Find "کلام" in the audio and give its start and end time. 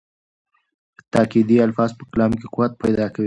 2.11-2.31